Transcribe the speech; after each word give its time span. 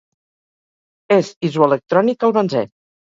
És 1.17 1.29
isoelectrònic 1.49 2.27
al 2.29 2.35
benzè. 2.39 2.65